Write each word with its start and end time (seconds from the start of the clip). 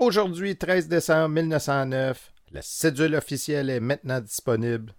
Aujourd'hui, 0.00 0.56
13 0.56 0.86
décembre 0.86 1.30
1909, 1.30 2.32
la 2.52 2.62
cédule 2.62 3.16
officielle 3.16 3.68
est 3.68 3.80
maintenant 3.80 4.20
disponible. 4.20 4.92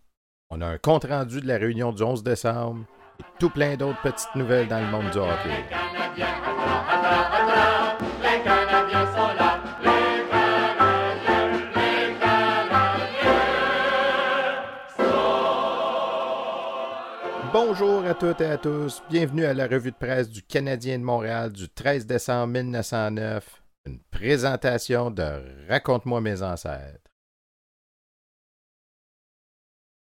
On 0.49 0.59
a 0.59 0.65
un 0.65 0.77
compte-rendu 0.77 1.39
de 1.39 1.47
la 1.47 1.57
réunion 1.57 1.93
du 1.93 2.03
11 2.03 2.21
décembre 2.21 2.83
et 3.17 3.23
tout 3.39 3.49
plein 3.49 3.77
d'autres 3.77 4.01
petites 4.01 4.35
nouvelles 4.35 4.67
dans 4.67 4.81
le 4.81 4.87
monde 4.87 5.09
du 5.09 5.19
hockey. 5.19 5.63
Bonjour 17.53 18.05
à 18.05 18.13
toutes 18.15 18.41
et 18.41 18.47
à 18.47 18.57
tous, 18.57 19.01
bienvenue 19.09 19.45
à 19.45 19.53
la 19.53 19.65
revue 19.67 19.91
de 19.91 19.95
presse 19.95 20.29
du 20.29 20.43
Canadien 20.43 20.99
de 20.99 21.05
Montréal 21.05 21.53
du 21.53 21.69
13 21.69 22.05
décembre 22.05 22.47
1909, 22.47 23.61
une 23.85 23.99
présentation 24.11 25.11
de 25.11 25.67
Raconte-moi 25.67 26.21
mes 26.21 26.41
ancêtres. 26.41 27.11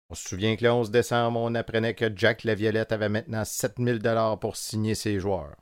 On 0.09 0.15
se 0.15 0.27
souvient 0.27 0.55
que 0.55 0.63
le 0.63 0.71
11 0.71 0.89
décembre, 0.89 1.39
on 1.39 1.53
apprenait 1.55 1.93
que 1.93 2.15
Jack 2.15 2.43
Laviolette 2.43 2.93
avait 2.93 3.09
maintenant 3.09 3.43
7000 3.43 3.99
dollars 3.99 4.39
pour 4.39 4.55
signer 4.55 4.95
ses 4.95 5.19
joueurs. 5.19 5.57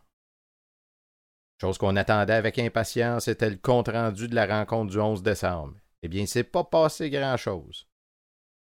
Chose 1.60 1.78
qu'on 1.78 1.96
attendait 1.96 2.34
avec 2.34 2.60
impatience 2.60 3.28
était 3.28 3.50
le 3.50 3.58
compte-rendu 3.58 4.28
de 4.28 4.36
la 4.36 4.46
rencontre 4.46 4.92
du 4.92 5.00
11 5.00 5.24
décembre. 5.24 5.76
Eh 6.04 6.08
bien, 6.08 6.26
c'est 6.28 6.44
pas 6.44 6.64
passé 6.64 7.10
grand-chose. 7.10 7.88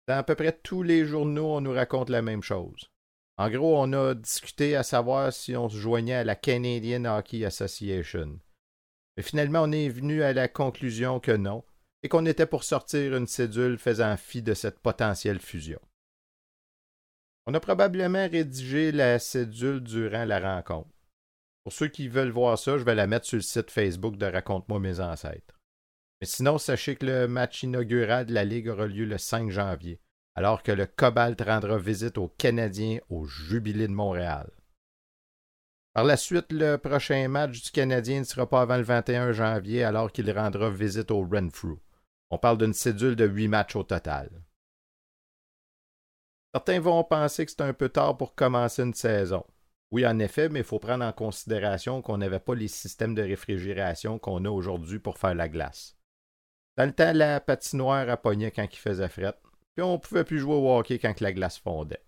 Dans 0.07 0.19
à 0.19 0.23
peu 0.23 0.37
près 0.37 0.53
tous 0.53 0.83
les 0.83 1.05
journaux, 1.05 1.57
on 1.57 1.61
nous 1.61 1.73
raconte 1.73 2.11
la 2.11 2.23
même 2.23 2.43
chose. 2.43 2.93
En 3.39 3.51
gros, 3.51 3.77
on 3.83 3.93
a 3.93 4.15
discuté 4.15 4.77
à 4.77 4.85
savoir 4.85 5.33
si 5.33 5.57
on 5.57 5.69
se 5.69 5.77
joignait 5.77 6.15
à 6.15 6.25
la 6.25 6.37
Canadian 6.37 7.05
Hockey 7.07 7.45
Association. 7.45 8.39
Mais 9.17 9.23
finalement, 9.23 9.63
on 9.63 9.73
est 9.73 9.89
venu 9.89 10.23
à 10.23 10.33
la 10.33 10.49
conclusion 10.49 11.21
que 11.21 11.33
non, 11.33 11.65
et 12.03 12.09
qu'on 12.09 12.27
était 12.27 12.47
pour 12.47 12.65
sortir 12.65 13.17
une 13.17 13.27
cédule 13.27 13.79
faisant 13.79 14.17
fi 14.17 14.43
de 14.43 14.55
cette 14.55 14.81
potentielle 14.81 15.41
fusion. 15.41 15.81
On 17.47 17.55
a 17.55 17.61
probablement 17.61 18.29
rédigé 18.29 18.93
la 18.93 19.19
cédule 19.19 19.81
durant 19.81 20.25
la 20.25 20.41
rencontre. 20.41 20.91
Pour 21.65 21.73
ceux 21.73 21.89
qui 21.89 22.09
veulent 22.09 22.31
voir 22.31 22.59
ça, 22.59 22.79
je 22.79 22.85
vais 22.85 22.95
la 22.95 23.07
mettre 23.07 23.27
sur 23.27 23.37
le 23.37 23.43
site 23.43 23.71
Facebook 23.71 24.17
de 24.17 24.27
Raconte-moi 24.27 24.81
mes 24.81 25.01
ancêtres. 25.01 25.59
Mais 26.21 26.27
sinon, 26.27 26.59
sachez 26.59 26.97
que 26.97 27.07
le 27.07 27.29
match 27.29 27.63
inaugural 27.63 28.27
de 28.27 28.35
la 28.35 28.45
Ligue 28.45 28.69
aura 28.69 28.87
lieu 28.87 29.05
le 29.05 29.19
5 29.19 29.51
janvier 29.51 30.01
alors 30.37 30.63
que 30.63 30.71
le 30.71 30.87
Cobalt 30.87 31.41
rendra 31.41 31.79
visite 31.79 32.19
aux 32.19 32.29
Canadiens 32.29 32.99
au 33.09 33.25
Jubilé 33.25 33.89
de 33.89 33.93
Montréal. 33.93 34.51
Par 35.97 36.05
la 36.05 36.19
suite, 36.19 36.53
le 36.53 36.77
prochain 36.77 37.27
match 37.27 37.63
du 37.63 37.71
Canadien 37.71 38.19
ne 38.19 38.25
sera 38.25 38.47
pas 38.47 38.61
avant 38.61 38.77
le 38.77 38.83
21 38.83 39.33
janvier, 39.33 39.83
alors 39.83 40.13
qu'il 40.13 40.31
rendra 40.31 40.69
visite 40.69 41.11
au 41.11 41.23
Renfrew. 41.25 41.79
On 42.29 42.37
parle 42.37 42.59
d'une 42.59 42.75
cédule 42.75 43.17
de 43.17 43.27
huit 43.27 43.49
matchs 43.49 43.77
au 43.77 43.83
total. 43.83 44.29
Certains 46.55 46.81
vont 46.81 47.03
penser 47.03 47.47
que 47.47 47.51
c'est 47.51 47.63
un 47.63 47.73
peu 47.73 47.89
tard 47.89 48.19
pour 48.19 48.35
commencer 48.35 48.83
une 48.83 48.93
saison. 48.93 49.43
Oui, 49.91 50.07
en 50.07 50.19
effet, 50.19 50.51
mais 50.51 50.61
il 50.61 50.67
faut 50.67 50.79
prendre 50.79 51.03
en 51.03 51.13
considération 51.13 52.03
qu'on 52.03 52.19
n'avait 52.19 52.41
pas 52.41 52.55
les 52.55 52.69
systèmes 52.69 53.15
de 53.15 53.23
réfrigération 53.23 54.19
qu'on 54.19 54.45
a 54.45 54.51
aujourd'hui 54.51 54.99
pour 54.99 55.17
faire 55.17 55.35
la 55.35 55.49
glace. 55.49 55.97
Dans 56.77 56.85
le 56.85 56.93
temps, 56.93 57.15
la 57.15 57.41
patinoire 57.41 58.11
appognait 58.11 58.51
quand 58.51 58.69
il 58.71 58.79
faisait 58.79 59.09
fret, 59.09 59.33
puis 59.75 59.83
on 59.83 59.95
ne 59.95 59.99
pouvait 59.99 60.25
plus 60.25 60.41
jouer 60.41 60.57
au 60.57 60.77
hockey 60.77 60.99
quand 60.99 61.19
la 61.23 61.33
glace 61.33 61.57
fondait. 61.57 62.05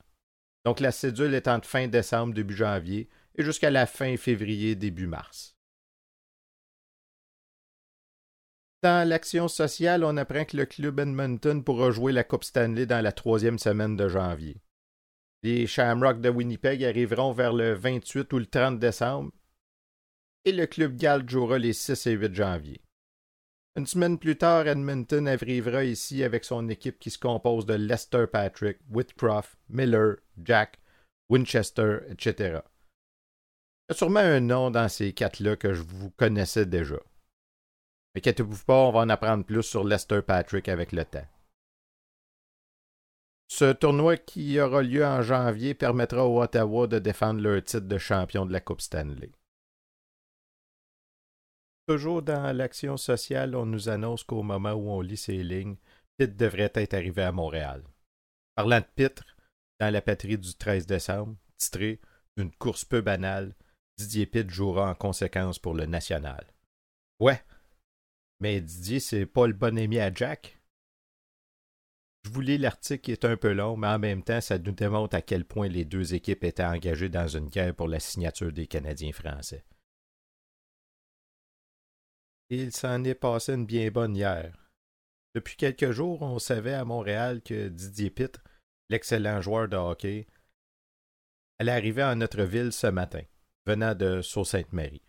Donc 0.67 0.81
la 0.81 0.93
cédule 0.93 1.33
est 1.33 1.49
entre 1.49 1.67
fin 1.67 1.89
décembre, 1.89 2.35
début 2.35 2.55
janvier, 2.55 3.09
et 3.39 3.45
jusqu'à 3.45 3.71
la 3.71 3.87
fin 3.87 4.17
février, 4.17 4.75
début 4.75 5.07
mars. 5.07 5.57
Dans 8.83 9.09
l'action 9.09 9.49
sociale, 9.49 10.05
on 10.05 10.17
apprend 10.17 10.45
que 10.45 10.57
le 10.57 10.67
club 10.67 11.01
Edmonton 11.01 11.65
pourra 11.65 11.91
jouer 11.91 12.13
la 12.13 12.25
Coupe 12.25 12.45
Stanley 12.45 12.87
dans 12.87 13.03
la 13.03 13.13
troisième 13.13 13.59
semaine 13.59 13.97
de 13.97 14.09
janvier. 14.09 14.61
Les 15.43 15.67
Shamrocks 15.67 16.21
de 16.21 16.29
Winnipeg 16.29 16.85
arriveront 16.85 17.33
vers 17.33 17.53
le 17.53 17.75
28 17.75 18.33
ou 18.33 18.39
le 18.39 18.47
30 18.47 18.79
décembre, 18.79 19.33
et 20.45 20.53
le 20.53 20.67
club 20.67 20.97
Galt 20.97 21.29
jouera 21.29 21.59
les 21.59 21.73
6 21.73 22.07
et 22.07 22.13
8 22.13 22.35
janvier. 22.35 22.81
Une 23.77 23.87
semaine 23.87 24.19
plus 24.19 24.37
tard, 24.37 24.67
Edmonton 24.67 25.29
arrivera 25.29 25.85
ici 25.85 26.25
avec 26.25 26.45
son 26.45 26.69
équipe 26.69 26.99
qui 26.99 27.11
se 27.11 27.19
compose 27.19 27.67
de 27.67 27.75
Lester 27.75 28.27
Patrick, 28.27 28.79
Whitcroft, 28.91 29.57
Miller, 29.69 30.17
Jack, 30.43 30.81
Winchester, 31.29 31.99
etc. 32.09 32.61
Il 33.89 33.93
y 33.93 33.95
a 33.95 33.97
sûrement 33.97 34.21
un 34.21 34.41
nom 34.41 34.71
dans 34.71 34.89
ces 34.91 35.15
quatre-là 35.15 35.57
que 35.57 35.73
je 35.73 35.81
vous 35.81 36.11
connaissais 36.11 36.67
déjà. 36.67 36.99
Mais 38.15 38.21
inquiétez-vous 38.21 38.65
pas, 38.65 38.75
on 38.75 38.93
va 38.93 39.01
en 39.01 39.09
apprendre 39.09 39.47
plus 39.47 39.63
sur 39.63 39.83
Lester 39.83 40.21
Patrick 40.21 40.69
avec 40.69 40.93
le 40.93 41.07
temps. 41.07 41.27
Ce 43.51 43.73
tournoi 43.73 44.19
qui 44.19 44.61
aura 44.61 44.83
lieu 44.83 45.07
en 45.07 45.23
janvier 45.23 45.73
permettra 45.73 46.27
aux 46.27 46.43
Ottawa 46.43 46.87
de 46.87 46.99
défendre 46.99 47.41
leur 47.41 47.63
titre 47.63 47.87
de 47.87 47.97
champion 47.97 48.45
de 48.45 48.53
la 48.53 48.61
Coupe 48.61 48.83
Stanley. 48.83 49.31
Toujours 51.87 52.21
dans 52.21 52.55
l'action 52.55 52.99
sociale, 52.99 53.57
on 53.57 53.65
nous 53.65 53.89
annonce 53.89 54.23
qu'au 54.23 54.43
moment 54.43 54.73
où 54.73 54.91
on 54.91 55.01
lit 55.01 55.17
ces 55.17 55.43
lignes, 55.43 55.77
Pitt 56.19 56.37
devrait 56.37 56.73
être 56.75 56.93
arrivé 56.93 57.23
à 57.23 57.33
Montréal. 57.33 57.83
Parlant 58.55 58.81
de 58.81 58.87
Pitre, 58.95 59.25
dans 59.81 59.91
la 59.91 60.03
patrie 60.03 60.37
du 60.37 60.55
13 60.55 60.87
décembre, 60.87 61.35
titré 61.57 62.01
Une 62.37 62.51
course 62.51 62.85
peu 62.85 63.01
banale, 63.01 63.55
Didier 63.99 64.27
Pitt 64.27 64.49
jouera 64.49 64.91
en 64.91 64.95
conséquence 64.95 65.59
pour 65.59 65.75
le 65.75 65.87
national. 65.87 66.47
Ouais, 67.21 67.43
mais 68.41 68.61
Didier, 68.61 69.01
c'est 69.01 69.27
pas 69.27 69.47
le 69.47 69.53
bon 69.53 69.77
ami 69.79 69.99
à 69.99 70.13
Jack. 70.13 70.59
Je 72.25 72.31
vous 72.31 72.41
lis 72.41 72.59
l'article 72.59 73.03
qui 73.03 73.13
est 73.13 73.25
un 73.25 73.37
peu 73.37 73.53
long, 73.53 73.77
mais 73.77 73.89
en 73.89 73.99
même 73.99 74.23
temps, 74.23 74.41
ça 74.41 74.59
nous 74.59 74.73
démontre 74.73 75.17
à 75.17 75.23
quel 75.23 75.45
point 75.45 75.69
les 75.69 75.85
deux 75.85 76.15
équipes 76.15 76.45
étaient 76.45 76.65
engagées 76.65 77.09
dans 77.09 77.29
une 77.29 77.49
guerre 77.49 77.75
pour 77.75 77.89
la 77.89 78.01
signature 78.01 78.53
des 78.53 78.67
Canadiens 78.67 79.13
français 79.13 79.65
il 82.51 82.73
s'en 82.73 83.05
est 83.05 83.15
passé 83.15 83.53
une 83.55 83.67
bien 83.67 83.91
bonne 83.91 84.17
hier. 84.17 84.53
Depuis 85.35 85.57
quelques 85.57 85.91
jours, 85.91 86.23
on 86.23 86.39
savait 86.39 86.75
à 86.75 86.85
Montréal 86.85 87.43
que 87.43 87.69
Didier 87.69 88.11
Pitt, 88.11 88.41
l'excellent 88.89 89.43
joueur 89.43 89.69
de 89.69 89.77
hockey, 89.77 90.27
allait 91.59 91.73
arriver 91.73 92.03
en 92.03 92.17
notre 92.17 92.43
ville 92.43 92.73
ce 92.73 92.87
matin, 92.87 93.23
venant 93.69 93.95
de 93.95 94.23
Sault-Sainte-Marie. 94.23 95.03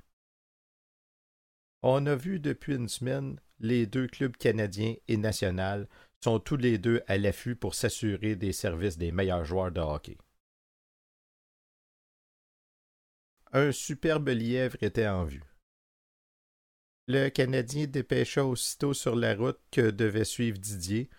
On 1.81 2.05
a 2.07 2.15
vu 2.17 2.41
depuis 2.41 2.75
une 2.75 2.89
semaine 2.89 3.39
les 3.61 3.85
deux 3.85 4.07
clubs 4.07 4.35
canadiens 4.35 4.95
et 5.07 5.15
nationaux 5.15 5.85
sont 6.21 6.41
tous 6.41 6.57
les 6.57 6.77
deux 6.77 7.01
à 7.07 7.17
l'affût 7.17 7.55
pour 7.55 7.73
s'assurer 7.73 8.35
des 8.35 8.51
services 8.51 8.97
des 8.97 9.13
meilleurs 9.13 9.45
joueurs 9.45 9.71
de 9.71 9.79
hockey. 9.79 10.17
Un 13.53 13.71
superbe 13.71 14.27
lièvre 14.27 14.75
était 14.81 15.07
en 15.07 15.23
vue. 15.23 15.43
Le 17.07 17.29
Canadien 17.29 17.87
dépêcha 17.87 18.43
aussitôt 18.43 18.93
sur 18.93 19.15
la 19.15 19.35
route 19.35 19.59
que 19.71 19.89
devait 19.89 20.25
suivre 20.25 20.57
Didier, 20.57 21.09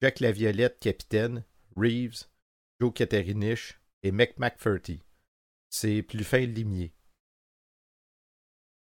Jacques 0.00 0.20
Laviolette, 0.20 0.80
capitaine, 0.80 1.44
Reeves, 1.76 2.24
Joe 2.80 2.92
Caterinich 2.94 3.78
et 4.02 4.12
Mick 4.12 4.38
McFurty, 4.38 5.02
ses 5.70 6.02
plus 6.02 6.24
fins 6.24 6.46
limiers. 6.46 6.92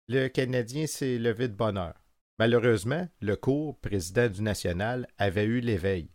Le 0.08 0.28
Canadien 0.28 0.86
s'est 0.86 1.18
levé 1.18 1.48
de 1.48 1.54
bonne 1.54 1.78
heure. 1.78 2.04
Malheureusement, 2.40 3.08
le 3.22 3.36
cours, 3.36 3.80
président 3.80 4.28
du 4.28 4.42
National, 4.42 5.08
avait 5.18 5.46
eu 5.46 5.60
l'éveil. 5.60 6.10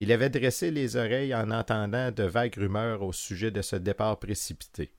Il 0.00 0.12
avait 0.12 0.30
dressé 0.30 0.70
les 0.70 0.96
oreilles 0.96 1.34
en 1.34 1.50
entendant 1.50 2.12
de 2.12 2.22
vagues 2.22 2.54
rumeurs 2.54 3.02
au 3.02 3.12
sujet 3.12 3.50
de 3.50 3.62
ce 3.62 3.76
départ 3.76 4.18
précipité. 4.18 4.92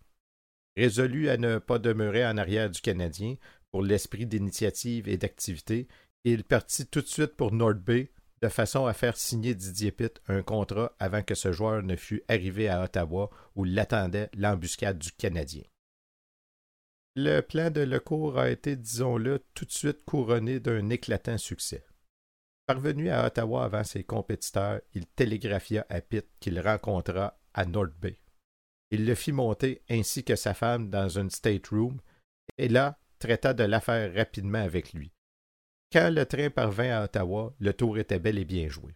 Résolu 0.76 1.30
à 1.30 1.38
ne 1.38 1.58
pas 1.60 1.80
demeurer 1.80 2.26
en 2.26 2.38
arrière 2.38 2.70
du 2.70 2.81
Canadien, 2.81 3.36
pour 3.72 3.84
l'esprit 3.84 4.26
d'initiative 4.26 5.08
et 5.08 5.18
d'activité, 5.18 5.88
il 6.24 6.44
partit 6.44 6.88
tout 6.88 7.02
de 7.02 7.07
suite 7.07 7.36
pour 7.36 7.54
North 7.54 7.78
Bay, 7.78 8.12
de 8.41 8.50
façon 8.50 8.86
à 8.86 8.94
faire 8.94 9.18
signer 9.18 9.56
Didier 9.56 9.91
Pitt 9.91 10.21
un 10.27 10.44
contrat 10.44 10.94
avant 11.00 11.24
que 11.24 11.36
ce 11.36 11.51
joueur 11.51 11.83
ne 11.83 11.95
fût 11.95 12.24
arrivé 12.27 12.69
à 12.69 12.83
Ottawa 12.83 13.30
où 13.56 13.63
l'attendait 13.63 14.30
l'embuscade 14.33 14.97
du 14.97 15.12
Canadien. 15.12 15.63
Le 17.15 17.41
plan 17.41 17.69
de 17.69 17.81
Lecourt 17.81 18.39
a 18.39 18.50
été, 18.50 18.75
disons-le, 18.75 19.44
tout 19.53 19.65
de 19.65 19.71
suite 19.71 20.06
couronné 20.06 20.59
d'un 20.59 20.89
éclatant 20.89 21.38
succès. 21.38 21.83
Parvenu 22.65 23.09
à 23.09 23.25
Ottawa 23.25 23.65
avant 23.65 23.83
ses 23.83 24.03
compétiteurs, 24.03 24.80
il 24.94 25.06
télégraphia 25.07 25.85
à 25.89 26.01
Pitt 26.01 26.27
qu'il 26.39 26.59
rencontra 26.59 27.38
à 27.53 27.65
North 27.65 27.94
Bay. 28.00 28.19
Il 28.92 29.06
le 29.06 29.15
fit 29.15 29.31
monter 29.31 29.81
ainsi 29.89 30.24
que 30.24 30.35
sa 30.35 30.53
femme 30.53 30.89
dans 30.89 31.09
une 31.09 31.30
state 31.30 31.68
room, 31.68 32.00
et 32.57 32.69
là, 32.69 32.97
traita 33.19 33.53
de 33.53 33.63
l'affaire 33.63 34.13
rapidement 34.13 34.63
avec 34.63 34.94
lui. 34.94 35.12
Quand 35.91 36.12
le 36.12 36.25
train 36.25 36.50
parvint 36.50 36.91
à 36.91 37.03
Ottawa, 37.06 37.56
le 37.59 37.74
tour 37.74 37.97
était 37.97 38.19
bel 38.19 38.38
et 38.38 38.45
bien 38.45 38.68
joué. 38.68 38.94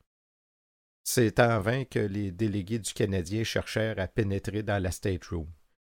C'est 1.04 1.40
en 1.40 1.60
vain 1.60 1.86
que 1.86 2.00
les 2.00 2.31
délégués 2.31 2.80
du 2.80 2.94
Canadien 2.94 3.44
cherchèrent 3.44 4.00
à 4.00 4.07
pénétrer 4.07 4.63
dans 4.63 4.81
la 4.81 4.92
state 4.92 5.25
room. 5.25 5.51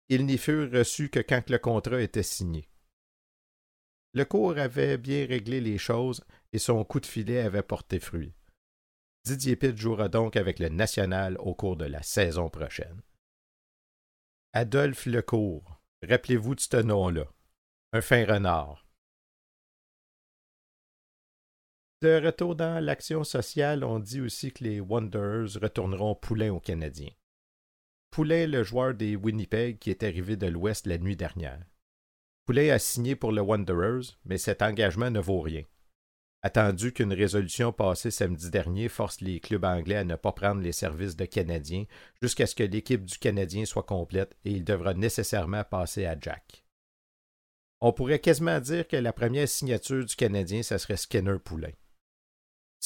Ils 0.09 0.25
n'y 0.25 0.37
furent 0.37 0.71
reçus 0.71 1.09
que 1.09 1.19
quand 1.19 1.49
le 1.49 1.57
contrat 1.57 2.01
était 2.01 2.23
signé. 2.23 2.69
Le 4.13 4.23
cours 4.23 4.57
avait 4.57 4.97
bien 4.97 5.25
réglé 5.25 5.59
les 5.59 5.77
choses 5.77 6.23
et 6.53 6.59
son 6.59 6.83
coup 6.85 7.01
de 7.01 7.05
filet 7.05 7.41
avait 7.41 7.61
porté 7.61 7.99
fruit. 7.99 8.33
Didier 9.25 9.55
Pitt 9.55 9.75
jouera 9.75 10.07
donc 10.07 10.37
avec 10.37 10.59
le 10.59 10.69
National 10.69 11.35
au 11.39 11.53
cours 11.53 11.75
de 11.75 11.85
la 11.85 12.01
saison 12.01 12.49
prochaine. 12.49 13.01
Adolphe 14.53 15.07
Lecourt, 15.07 15.81
rappelez-vous 16.07 16.55
de 16.55 16.61
ce 16.61 16.77
nom-là. 16.77 17.25
Un 17.91 18.01
fin 18.01 18.23
renard. 18.25 18.84
De 22.05 22.23
retour 22.23 22.55
dans 22.55 22.79
l'action 22.85 23.23
sociale, 23.23 23.83
on 23.83 23.97
dit 23.97 24.21
aussi 24.21 24.51
que 24.51 24.63
les 24.63 24.79
Wanderers 24.79 25.59
retourneront 25.59 26.13
Poulain 26.13 26.53
aux 26.53 26.59
Canadiens. 26.59 27.09
Poulain, 28.11 28.45
le 28.45 28.61
joueur 28.61 28.93
des 28.93 29.15
Winnipeg 29.15 29.79
qui 29.79 29.89
est 29.89 30.03
arrivé 30.03 30.35
de 30.35 30.45
l'Ouest 30.45 30.85
la 30.85 30.99
nuit 30.99 31.15
dernière. 31.15 31.65
Poulain 32.45 32.69
a 32.69 32.77
signé 32.77 33.15
pour 33.15 33.31
le 33.31 33.41
Wanderers, 33.41 34.19
mais 34.23 34.37
cet 34.37 34.61
engagement 34.61 35.09
ne 35.09 35.19
vaut 35.19 35.41
rien. 35.41 35.63
Attendu 36.43 36.93
qu'une 36.93 37.11
résolution 37.11 37.71
passée 37.73 38.11
samedi 38.11 38.51
dernier 38.51 38.87
force 38.87 39.19
les 39.21 39.39
clubs 39.39 39.65
anglais 39.65 39.95
à 39.95 40.03
ne 40.03 40.15
pas 40.15 40.31
prendre 40.31 40.61
les 40.61 40.73
services 40.73 41.15
de 41.15 41.25
Canadiens 41.25 41.85
jusqu'à 42.21 42.45
ce 42.45 42.53
que 42.53 42.61
l'équipe 42.61 43.03
du 43.03 43.17
Canadien 43.17 43.65
soit 43.65 43.81
complète 43.81 44.37
et 44.45 44.51
il 44.51 44.63
devra 44.63 44.93
nécessairement 44.93 45.63
passer 45.63 46.05
à 46.05 46.15
Jack. 46.21 46.63
On 47.81 47.93
pourrait 47.93 48.19
quasiment 48.19 48.59
dire 48.59 48.87
que 48.87 48.95
la 48.95 49.11
première 49.11 49.49
signature 49.49 50.05
du 50.05 50.15
Canadien, 50.15 50.61
ce 50.61 50.77
serait 50.77 50.97
Skinner 50.97 51.39
Poulain. 51.43 51.71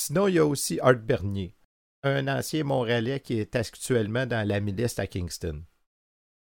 Sinon, 0.01 0.29
il 0.29 0.35
y 0.35 0.39
a 0.39 0.45
aussi 0.45 0.79
Art 0.79 0.95
Bernier, 0.95 1.57
un 2.03 2.29
ancien 2.29 2.63
Montréalais 2.63 3.19
qui 3.19 3.37
est 3.37 3.53
actuellement 3.57 4.25
dans 4.25 4.47
la 4.47 4.61
milice 4.61 4.97
à 4.97 5.07
Kingston. 5.07 5.65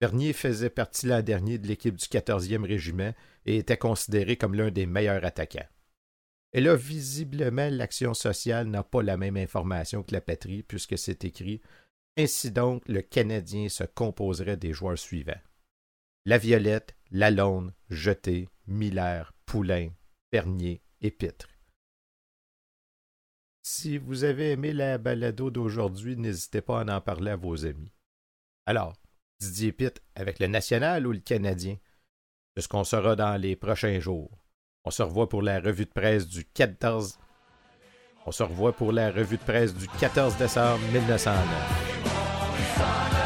Bernier 0.00 0.32
faisait 0.32 0.70
partie 0.70 1.04
l'an 1.04 1.20
dernier 1.20 1.58
de 1.58 1.68
l'équipe 1.68 1.94
du 1.94 2.06
14e 2.06 2.64
régiment 2.66 3.12
et 3.44 3.58
était 3.58 3.76
considéré 3.76 4.38
comme 4.38 4.54
l'un 4.54 4.70
des 4.70 4.86
meilleurs 4.86 5.22
attaquants. 5.26 5.68
Et 6.54 6.62
là, 6.62 6.74
visiblement, 6.74 7.68
l'action 7.70 8.14
sociale 8.14 8.68
n'a 8.68 8.82
pas 8.82 9.02
la 9.02 9.18
même 9.18 9.36
information 9.36 10.02
que 10.02 10.14
la 10.14 10.22
patrie, 10.22 10.62
puisque 10.62 10.96
c'est 10.96 11.26
écrit 11.26 11.60
Ainsi 12.16 12.52
donc, 12.52 12.88
le 12.88 13.02
Canadien 13.02 13.68
se 13.68 13.84
composerait 13.84 14.56
des 14.56 14.72
joueurs 14.72 14.98
suivants 14.98 15.40
La 16.24 16.38
Violette, 16.38 16.96
Lalonde, 17.10 17.74
Jeté, 17.90 18.48
Miller, 18.66 19.34
Poulain, 19.44 19.90
Bernier 20.32 20.80
et 21.02 21.10
Pitre. 21.10 21.51
Si 23.64 23.96
vous 23.96 24.24
avez 24.24 24.50
aimé 24.50 24.72
la 24.72 24.98
balado 24.98 25.52
d'aujourd'hui, 25.52 26.16
n'hésitez 26.16 26.60
pas 26.60 26.80
à 26.80 26.96
en 26.96 27.00
parler 27.00 27.30
à 27.30 27.36
vos 27.36 27.64
amis. 27.64 27.92
Alors, 28.66 28.94
Didier 29.40 29.70
Pitt 29.70 30.02
avec 30.16 30.40
le 30.40 30.48
National 30.48 31.06
ou 31.06 31.12
le 31.12 31.20
Canadien? 31.20 31.76
C'est 32.56 32.62
ce 32.62 32.68
qu'on 32.68 32.82
saura 32.82 33.14
dans 33.14 33.40
les 33.40 33.54
prochains 33.54 34.00
jours? 34.00 34.36
On 34.84 34.90
se 34.90 35.04
revoit 35.04 35.28
pour 35.28 35.42
la 35.42 35.60
revue 35.60 35.84
de 35.84 35.90
presse 35.90 36.26
du 36.26 36.44
14. 36.44 37.20
On 38.26 38.32
se 38.32 38.42
revoit 38.42 38.72
pour 38.72 38.90
la 38.90 39.12
revue 39.12 39.36
de 39.36 39.44
presse 39.44 39.74
du 39.74 39.86
14 39.86 40.36
décembre 40.38 40.80
1909. 40.92 43.21